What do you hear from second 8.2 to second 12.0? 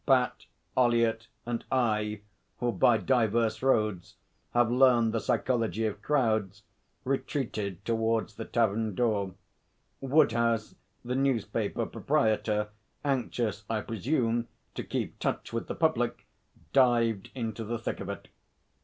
the tavern door. Woodhouse, the newspaper